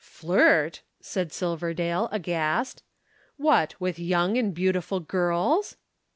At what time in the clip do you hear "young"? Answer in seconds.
3.99-4.35